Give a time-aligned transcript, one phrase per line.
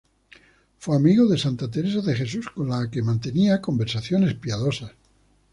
[0.79, 4.93] Fue amigo de Santa Teresa de Jesús, con la que mantenía conversaciones piadosas.